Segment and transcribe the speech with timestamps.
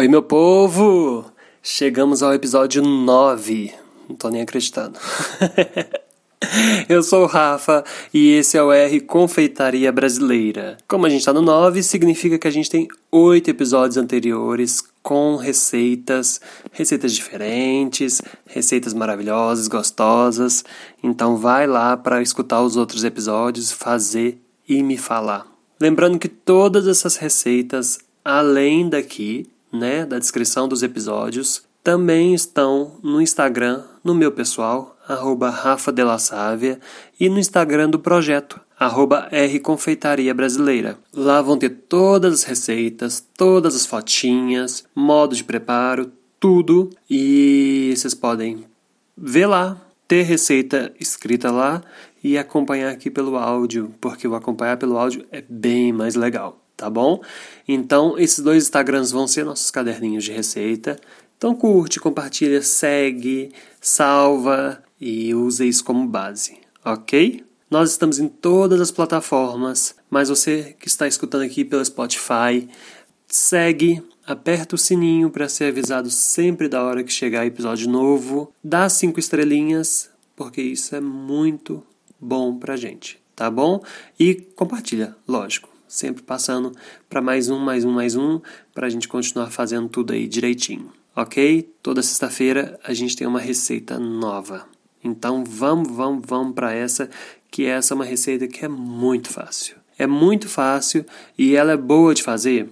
[0.00, 1.30] Oi, meu povo!
[1.62, 3.70] Chegamos ao episódio 9.
[4.08, 4.98] Não tô nem acreditando.
[6.88, 10.78] Eu sou o Rafa e esse é o R Confeitaria Brasileira.
[10.88, 15.36] Como a gente tá no 9, significa que a gente tem 8 episódios anteriores com
[15.36, 16.40] receitas,
[16.72, 20.64] receitas diferentes, receitas maravilhosas, gostosas.
[21.02, 25.46] Então vai lá para escutar os outros episódios, fazer e me falar.
[25.78, 33.20] Lembrando que todas essas receitas, além daqui, né, da descrição dos episódios, também estão no
[33.22, 36.78] Instagram, no meu pessoal, arroba Rafa de la Sávia,
[37.18, 40.98] e no Instagram do projeto, arroba R Confeitaria Brasileira.
[41.12, 48.14] Lá vão ter todas as receitas, todas as fotinhas, modo de preparo, tudo, e vocês
[48.14, 48.64] podem
[49.16, 51.82] ver lá, ter receita escrita lá
[52.22, 56.88] e acompanhar aqui pelo áudio, porque o acompanhar pelo áudio é bem mais legal tá
[56.88, 57.20] bom?
[57.68, 60.98] Então, esses dois Instagrams vão ser nossos caderninhos de receita.
[61.36, 67.44] Então, curte, compartilha, segue, salva e usa isso como base, ok?
[67.70, 72.66] Nós estamos em todas as plataformas, mas você que está escutando aqui pelo Spotify,
[73.28, 78.88] segue, aperta o sininho para ser avisado sempre da hora que chegar episódio novo, dá
[78.88, 81.82] cinco estrelinhas, porque isso é muito
[82.18, 83.82] bom pra gente, tá bom?
[84.18, 86.70] E compartilha, lógico sempre passando
[87.08, 88.40] para mais um, mais um, mais um,
[88.72, 91.68] para a gente continuar fazendo tudo aí direitinho, ok?
[91.82, 94.68] Toda sexta-feira a gente tem uma receita nova.
[95.02, 97.10] Então vamos, vamos, vamos para essa,
[97.50, 99.76] que essa é uma receita que é muito fácil.
[99.98, 101.04] É muito fácil
[101.36, 102.68] e ela é boa de fazer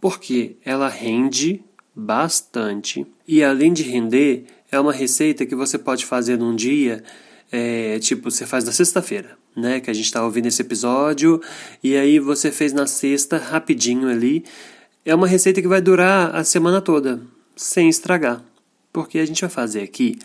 [0.00, 1.62] porque ela rende
[1.94, 7.04] bastante e além de render, é uma receita que você pode fazer num dia,
[7.52, 9.80] é, tipo, você faz na sexta-feira né?
[9.80, 11.40] Que a gente está ouvindo esse episódio
[11.82, 14.44] e aí você fez na sexta rapidinho ali.
[15.04, 17.20] É uma receita que vai durar a semana toda,
[17.56, 18.42] sem estragar.
[18.92, 20.18] Porque a gente vai fazer aqui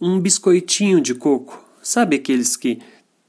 [0.00, 1.64] um biscoitinho de coco.
[1.82, 2.78] Sabe aqueles que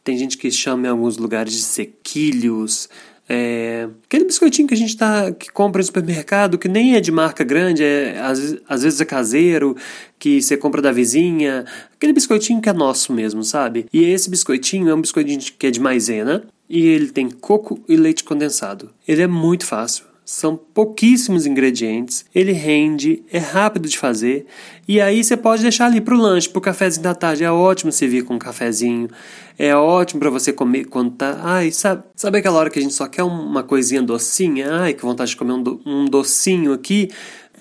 [0.04, 2.90] tem gente que chama em alguns lugares de sequilhos,
[3.32, 7.12] é, aquele biscoitinho que a gente tá, que compra no supermercado, que nem é de
[7.12, 9.78] marca grande, é, às, às vezes é caseiro,
[10.18, 11.64] que você compra da vizinha,
[11.94, 13.86] aquele biscoitinho que é nosso mesmo, sabe?
[13.94, 17.96] E esse biscoitinho é um biscoitinho que é de maisena e ele tem coco e
[17.96, 18.90] leite condensado.
[19.08, 20.09] Ele é muito fácil.
[20.32, 24.46] São pouquíssimos ingredientes, ele rende, é rápido de fazer
[24.88, 27.44] e aí você pode deixar ali para o lanche, para o cafezinho da tarde.
[27.44, 29.10] É ótimo servir com um cafezinho,
[29.58, 31.40] é ótimo para você comer quando tá.
[31.42, 34.72] Ai, sabe, sabe aquela hora que a gente só quer uma coisinha docinha?
[34.72, 37.10] Ai, que vontade de comer um, do, um docinho aqui,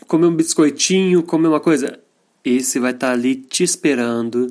[0.07, 1.99] comer um biscoitinho, comer uma coisa.
[2.45, 4.47] Esse vai estar tá ali te esperando.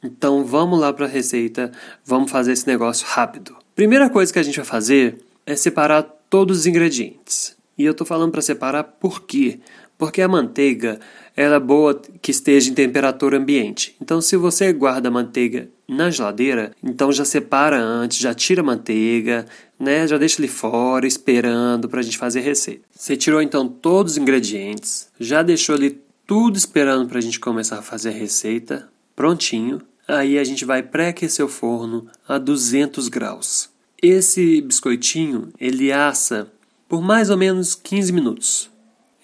[0.00, 1.72] Então vamos lá para a receita,
[2.04, 3.56] vamos fazer esse negócio rápido.
[3.74, 7.56] Primeira coisa que a gente vai fazer é separar todos os ingredientes.
[7.76, 9.60] E eu estou falando para separar por quê?
[9.96, 11.00] Porque a manteiga
[11.36, 13.94] ela é boa que esteja em temperatura ambiente.
[14.00, 18.64] Então, se você guarda a manteiga na geladeira, então já separa antes, já tira a
[18.64, 19.46] manteiga,
[19.78, 20.06] né?
[20.06, 22.82] Já deixa ele fora esperando para a gente fazer a receita.
[22.92, 27.78] Você tirou então todos os ingredientes, já deixou ali tudo esperando para a gente começar
[27.78, 29.80] a fazer a receita, prontinho.
[30.06, 33.70] Aí a gente vai pré-aquecer o forno a 200 graus.
[34.00, 36.52] Esse biscoitinho, ele assa
[36.88, 38.70] por mais ou menos 15 minutos.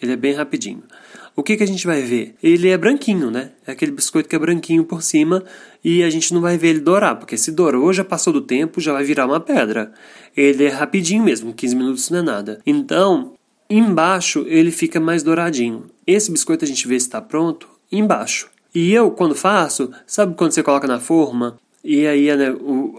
[0.03, 0.83] Ele é bem rapidinho.
[1.37, 2.35] O que, que a gente vai ver?
[2.43, 3.53] Ele é branquinho, né?
[3.65, 5.45] É aquele biscoito que é branquinho por cima
[5.85, 8.81] e a gente não vai ver ele dourar, porque se dourou, já passou do tempo,
[8.81, 9.93] já vai virar uma pedra.
[10.37, 12.61] Ele é rapidinho mesmo, 15 minutos não é nada.
[12.67, 13.35] Então,
[13.71, 15.85] embaixo ele fica mais douradinho.
[16.05, 18.51] Esse biscoito a gente vê se está pronto embaixo.
[18.75, 22.47] E eu, quando faço, sabe quando você coloca na forma e aí né,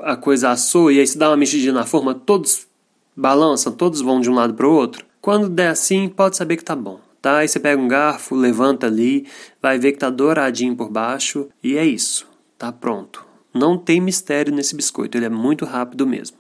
[0.04, 2.68] a coisa assou, e aí se dá uma mexidinha na forma, todos
[3.16, 5.04] balançam, todos vão de um lado para o outro.
[5.20, 7.00] Quando der assim, pode saber que tá bom.
[7.20, 7.38] Tá?
[7.38, 9.26] Aí você pega um garfo, levanta ali,
[9.60, 12.28] vai ver que tá douradinho por baixo, e é isso.
[12.56, 13.26] Tá pronto.
[13.52, 16.38] Não tem mistério nesse biscoito, ele é muito rápido mesmo.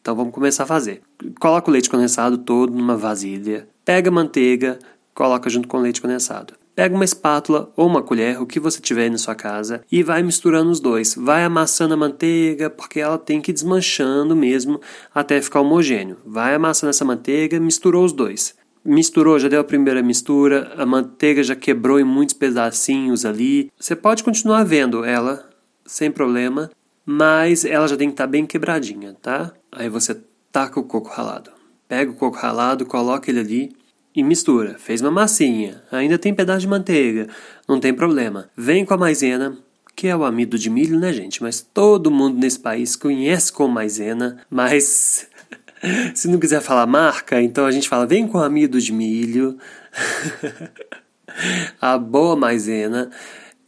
[0.00, 1.00] Então vamos começar a fazer.
[1.38, 4.78] Coloca o leite condensado todo numa vasilha, pega a manteiga,
[5.14, 6.54] coloca junto com o leite condensado.
[6.74, 10.24] Pega uma espátula ou uma colher, o que você tiver na sua casa, e vai
[10.24, 11.14] misturando os dois.
[11.14, 14.80] Vai amassando a manteiga, porque ela tem que ir desmanchando mesmo
[15.14, 16.16] até ficar homogêneo.
[16.26, 18.56] Vai amassando essa manteiga, misturou os dois.
[18.84, 23.70] Misturou, já deu a primeira mistura, a manteiga já quebrou em muitos pedacinhos ali.
[23.78, 25.48] Você pode continuar vendo ela
[25.86, 26.70] sem problema,
[27.06, 29.52] mas ela já tem que estar tá bem quebradinha, tá?
[29.70, 30.20] Aí você
[30.50, 31.50] taca o coco ralado.
[31.86, 33.83] Pega o coco ralado, coloca ele ali
[34.14, 34.76] e mistura.
[34.78, 37.28] Fez uma massinha, ainda tem pedaço de manteiga,
[37.68, 38.48] não tem problema.
[38.56, 39.58] Vem com a maisena,
[39.96, 41.42] que é o amido de milho, né, gente?
[41.42, 45.26] Mas todo mundo nesse país conhece com maisena, mas
[46.14, 49.58] se não quiser falar marca, então a gente fala vem com amido de milho.
[51.80, 53.10] a boa maisena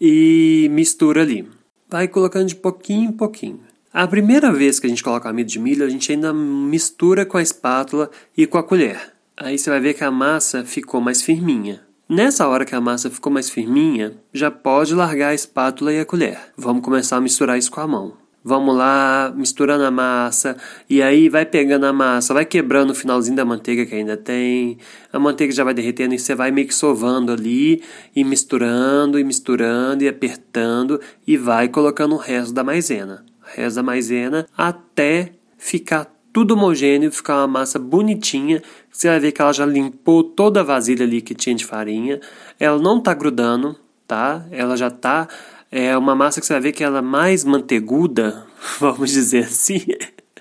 [0.00, 1.48] e mistura ali.
[1.88, 3.60] Vai colocando de pouquinho em pouquinho.
[3.92, 7.38] A primeira vez que a gente coloca amido de milho, a gente ainda mistura com
[7.38, 9.15] a espátula e com a colher.
[9.38, 11.82] Aí você vai ver que a massa ficou mais firminha.
[12.08, 16.06] Nessa hora que a massa ficou mais firminha, já pode largar a espátula e a
[16.06, 16.38] colher.
[16.56, 18.14] Vamos começar a misturar isso com a mão.
[18.42, 20.56] Vamos lá, misturando a massa,
[20.88, 24.78] e aí vai pegando a massa, vai quebrando o finalzinho da manteiga que ainda tem.
[25.12, 27.82] A manteiga já vai derretendo e você vai meio que sovando ali,
[28.14, 33.26] e misturando, e misturando, e apertando, e vai colocando o resto da maisena.
[33.42, 38.62] O resto da maisena até ficar tudo homogêneo, ficar uma massa bonitinha.
[38.92, 42.20] Você vai ver que ela já limpou toda a vasilha ali que tinha de farinha.
[42.60, 43.74] Ela não tá grudando,
[44.06, 44.44] tá?
[44.50, 45.28] Ela já tá
[45.72, 48.46] é uma massa que você vai ver que ela é mais manteiguda,
[48.78, 49.80] vamos dizer assim.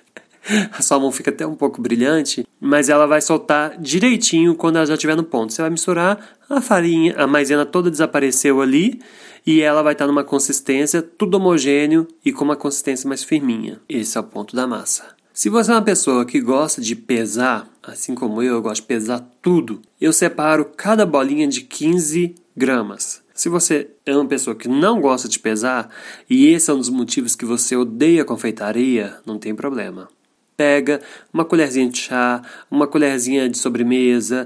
[0.78, 4.86] A sua mão fica até um pouco brilhante, mas ela vai soltar direitinho quando ela
[4.86, 5.54] já estiver no ponto.
[5.54, 6.20] Você vai misturar
[6.50, 9.00] a farinha, a maisena toda desapareceu ali
[9.48, 13.80] e ela vai estar numa consistência tudo homogêneo e com uma consistência mais firminha.
[13.88, 15.15] Esse é o ponto da massa.
[15.36, 18.88] Se você é uma pessoa que gosta de pesar, assim como eu, eu gosto de
[18.88, 23.22] pesar tudo, eu separo cada bolinha de 15 gramas.
[23.34, 25.90] Se você é uma pessoa que não gosta de pesar
[26.30, 30.08] e esse é um dos motivos que você odeia confeitaria, não tem problema.
[30.56, 31.02] Pega
[31.34, 32.42] uma colherzinha de chá,
[32.72, 34.46] uma colherzinha de sobremesa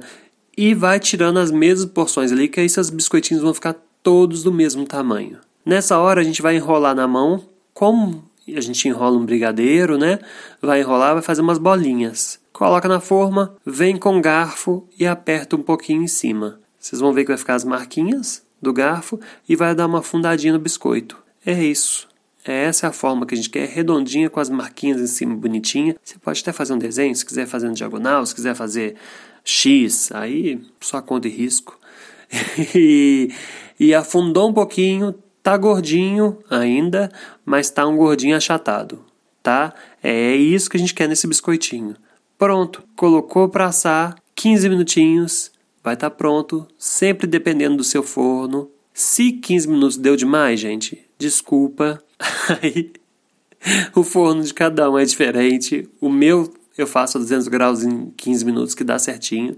[0.57, 4.51] e vai tirando as mesmas porções ali, que aí seus biscoitinhos vão ficar todos do
[4.51, 5.37] mesmo tamanho.
[5.63, 7.43] Nessa hora a gente vai enrolar na mão
[7.75, 10.19] como a gente enrola um brigadeiro, né?
[10.61, 12.39] Vai enrolar, vai fazer umas bolinhas.
[12.51, 16.59] Coloca na forma, vem com garfo e aperta um pouquinho em cima.
[16.79, 20.53] Vocês vão ver que vai ficar as marquinhas do garfo e vai dar uma fundadinha
[20.53, 21.17] no biscoito.
[21.45, 22.07] É isso.
[22.45, 25.35] É essa é a forma que a gente quer, redondinha com as marquinhas em cima
[25.35, 25.95] bonitinha.
[26.03, 28.95] Você pode até fazer um desenho, se quiser fazer no diagonal, se quiser fazer
[29.43, 31.77] X, aí só conta e risco.
[32.75, 33.31] e,
[33.79, 35.13] e afundou um pouquinho,
[35.49, 37.11] Tá gordinho ainda,
[37.43, 39.03] mas tá um gordinho achatado,
[39.41, 39.73] tá?
[40.03, 41.95] É isso que a gente quer nesse biscoitinho.
[42.37, 45.51] Pronto, colocou para assar, 15 minutinhos,
[45.83, 48.69] vai estar tá pronto, sempre dependendo do seu forno.
[48.93, 51.99] Se 15 minutos deu demais, gente, desculpa.
[52.61, 52.91] Aí
[53.95, 55.89] o forno de cada um é diferente.
[55.99, 59.57] O meu eu faço a 200 graus em 15 minutos que dá certinho.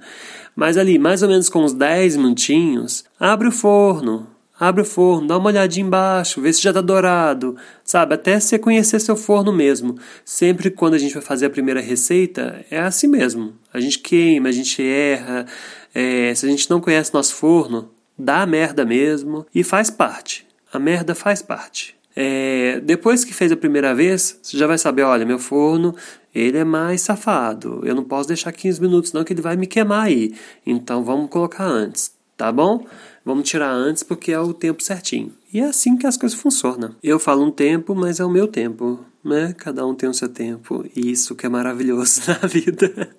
[0.55, 4.25] Mas ali, mais ou menos com uns 10 minutinhos, abre o forno,
[4.61, 8.13] abre o forno, dá uma olhadinha embaixo, vê se já está dourado, sabe?
[8.13, 9.97] Até você conhecer seu forno mesmo.
[10.23, 13.55] Sempre quando a gente vai fazer a primeira receita, é assim mesmo.
[13.73, 15.47] A gente queima, a gente erra.
[15.95, 20.45] É, se a gente não conhece nosso forno, dá merda mesmo e faz parte.
[20.71, 21.95] A merda faz parte.
[22.15, 25.95] É, depois que fez a primeira vez, você já vai saber, olha, meu forno,
[26.35, 27.81] ele é mais safado.
[27.83, 30.35] Eu não posso deixar 15 minutos não que ele vai me queimar aí.
[30.63, 32.85] Então vamos colocar antes, tá bom?
[33.23, 35.33] Vamos tirar antes porque é o tempo certinho.
[35.53, 36.95] E é assim que as coisas funcionam.
[37.03, 39.53] Eu falo um tempo, mas é o meu tempo, né?
[39.57, 40.85] Cada um tem o seu tempo.
[40.95, 43.09] E isso que é maravilhoso na vida.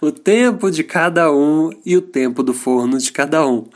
[0.00, 3.66] o tempo de cada um e o tempo do forno de cada um.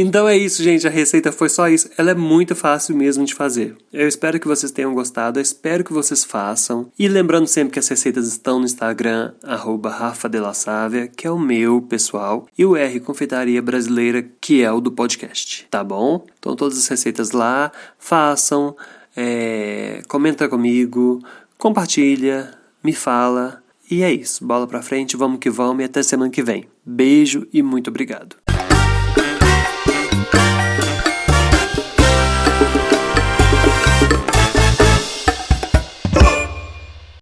[0.00, 0.86] Então é isso, gente.
[0.86, 1.90] A receita foi só isso.
[1.98, 3.74] Ela é muito fácil mesmo de fazer.
[3.92, 5.40] Eu espero que vocês tenham gostado.
[5.40, 6.88] Eu espero que vocês façam.
[6.96, 12.46] E lembrando sempre que as receitas estão no Instagram, @rafa_de_la_savia, que é o meu pessoal,
[12.56, 15.66] e o R Confeitaria Brasileira, que é o do podcast.
[15.68, 16.24] Tá bom?
[16.38, 17.72] Então todas as receitas lá.
[17.98, 18.76] Façam.
[19.16, 21.20] É, comenta comigo.
[21.58, 22.54] Compartilha.
[22.84, 23.64] Me fala.
[23.90, 24.46] E é isso.
[24.46, 25.16] Bola pra frente.
[25.16, 25.82] Vamos que vamos.
[25.82, 26.68] E até semana que vem.
[26.86, 28.36] Beijo e muito obrigado.